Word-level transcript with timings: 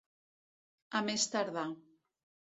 A 1.01 1.03
més 1.09 1.27
tardar. 1.35 1.67